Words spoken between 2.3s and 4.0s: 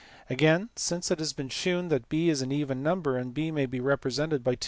is an even number, b may be